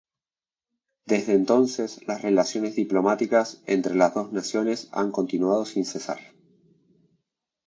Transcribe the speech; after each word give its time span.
Desde 1.05 1.33
entonces, 1.35 2.01
las 2.07 2.23
relaciones 2.23 2.73
diplomáticas 2.75 3.61
entre 3.67 3.93
las 3.93 4.15
dos 4.15 4.31
naciones 4.33 4.89
han 4.93 5.11
continuado 5.11 5.63
sin 5.63 5.85
cesar. 5.85 6.17